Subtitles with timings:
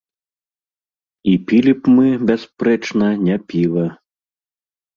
[1.31, 3.87] І пілі б мы, бясспрэчна, не піва.